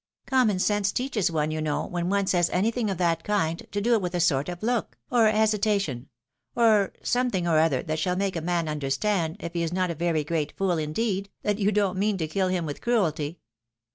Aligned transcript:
Conunon 0.25 0.59
sense 0.59 0.91
teaches 0.91 1.29
one, 1.29 1.51
you 1.51 1.61
know, 1.61 1.85
when 1.85 2.09
one 2.09 2.25
says 2.25 2.49
anything 2.49 2.89
of 2.89 2.97
that 2.97 3.23
kind, 3.23 3.67
to 3.71 3.79
do 3.79 3.93
it 3.93 4.01
with 4.01 4.15
a 4.15 4.19
sort 4.19 4.49
of 4.49 4.63
look, 4.63 4.97
or 5.11 5.27
a 5.27 5.31
hesita 5.31 5.79
tion, 5.79 6.09
or 6.55 6.91
something 7.03 7.47
or 7.47 7.59
other 7.59 7.83
that 7.83 7.99
shall 7.99 8.15
make 8.15 8.35
a 8.35 8.41
man 8.41 8.67
understand, 8.67 9.35
if 9.39 9.53
he 9.53 9.61
is 9.61 9.71
not 9.71 9.91
a 9.91 9.93
very 9.93 10.23
great 10.23 10.57
fool 10.57 10.79
indeed, 10.79 11.29
that 11.43 11.59
you 11.59 11.71
don't 11.71 11.99
mean 11.99 12.17
to 12.17 12.27
kill 12.27 12.49
biTn 12.49 12.65
with 12.65 12.81
cruelty." 12.81 13.37